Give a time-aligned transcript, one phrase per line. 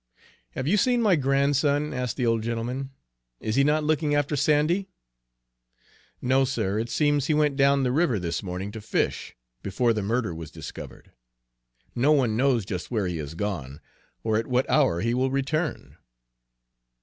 [0.53, 2.89] "Have you seen my grandson?" asked the old gentleman.
[3.39, 4.87] "Is he not looking after Sandy?"
[6.23, 6.79] "No, sir.
[6.79, 10.49] It seems he went down the river this morning to fish, before the murder was
[10.49, 11.11] discovered;
[11.93, 13.79] no one knows just where he has gone,
[14.23, 15.97] or at what hour he will return."